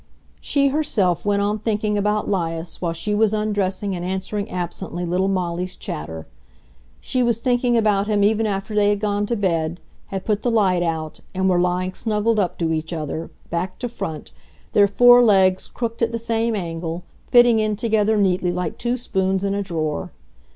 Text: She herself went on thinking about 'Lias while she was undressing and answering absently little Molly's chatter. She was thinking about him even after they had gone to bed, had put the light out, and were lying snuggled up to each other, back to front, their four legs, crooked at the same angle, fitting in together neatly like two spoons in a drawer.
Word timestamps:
She 0.39 0.69
herself 0.69 1.27
went 1.27 1.43
on 1.43 1.59
thinking 1.59 1.95
about 1.95 2.27
'Lias 2.27 2.81
while 2.81 2.91
she 2.91 3.13
was 3.13 3.33
undressing 3.33 3.95
and 3.95 4.03
answering 4.03 4.49
absently 4.49 5.05
little 5.05 5.27
Molly's 5.27 5.75
chatter. 5.75 6.25
She 6.99 7.21
was 7.21 7.39
thinking 7.39 7.77
about 7.77 8.07
him 8.07 8.23
even 8.23 8.47
after 8.47 8.73
they 8.73 8.89
had 8.89 8.99
gone 8.99 9.27
to 9.27 9.35
bed, 9.35 9.79
had 10.07 10.25
put 10.25 10.41
the 10.41 10.49
light 10.49 10.81
out, 10.81 11.19
and 11.35 11.47
were 11.47 11.59
lying 11.61 11.93
snuggled 11.93 12.39
up 12.39 12.57
to 12.57 12.73
each 12.73 12.91
other, 12.91 13.29
back 13.51 13.77
to 13.77 13.87
front, 13.87 14.31
their 14.73 14.87
four 14.87 15.21
legs, 15.23 15.67
crooked 15.67 16.01
at 16.01 16.11
the 16.11 16.17
same 16.17 16.55
angle, 16.55 17.03
fitting 17.29 17.59
in 17.59 17.75
together 17.75 18.17
neatly 18.17 18.51
like 18.51 18.79
two 18.79 18.97
spoons 18.97 19.43
in 19.43 19.53
a 19.53 19.61
drawer. 19.61 20.09